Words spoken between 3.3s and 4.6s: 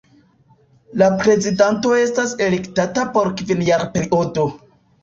kvinjarperiodo.